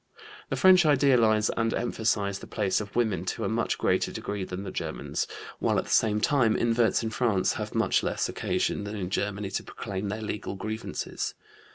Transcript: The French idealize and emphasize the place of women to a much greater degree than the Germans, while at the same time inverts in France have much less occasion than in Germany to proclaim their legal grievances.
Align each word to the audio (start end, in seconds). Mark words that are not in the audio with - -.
The 0.49 0.55
French 0.55 0.83
idealize 0.83 1.51
and 1.51 1.75
emphasize 1.75 2.39
the 2.39 2.47
place 2.47 2.81
of 2.81 2.95
women 2.95 3.23
to 3.25 3.43
a 3.43 3.47
much 3.47 3.77
greater 3.77 4.11
degree 4.11 4.43
than 4.43 4.63
the 4.63 4.71
Germans, 4.71 5.27
while 5.59 5.77
at 5.77 5.83
the 5.83 5.89
same 5.91 6.19
time 6.19 6.55
inverts 6.57 7.03
in 7.03 7.11
France 7.11 7.53
have 7.53 7.75
much 7.75 8.01
less 8.01 8.27
occasion 8.27 8.83
than 8.83 8.95
in 8.95 9.11
Germany 9.11 9.51
to 9.51 9.63
proclaim 9.63 10.09
their 10.09 10.23
legal 10.23 10.55
grievances. 10.55 11.35